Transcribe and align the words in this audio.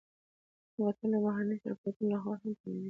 بوتل 0.75 1.09
د 1.13 1.15
بهرنيو 1.25 1.61
شرکتونو 1.63 2.09
لهخوا 2.11 2.35
هم 2.39 2.39
تولیدېږي. 2.59 2.79